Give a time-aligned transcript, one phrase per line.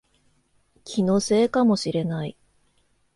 [0.83, 2.35] 気のせいかもしれない